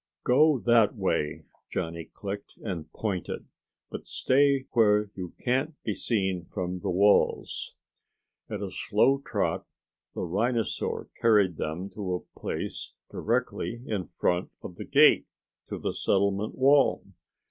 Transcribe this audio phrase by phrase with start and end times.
[0.23, 3.45] "Go that way," Johnny clicked, and pointed.
[3.91, 7.75] "But stay where you can't be seen from the walls."
[8.49, 9.67] At a slow trot,
[10.15, 15.27] the rhinosaur carried them to a place directly in front of the gate
[15.67, 17.05] to the settlement wall.